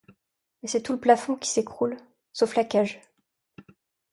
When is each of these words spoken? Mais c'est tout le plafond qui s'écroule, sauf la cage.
Mais 0.63 0.67
c'est 0.67 0.81
tout 0.81 0.93
le 0.93 0.99
plafond 0.99 1.35
qui 1.35 1.47
s'écroule, 1.47 1.95
sauf 2.33 2.55
la 2.55 2.65
cage. 2.65 2.99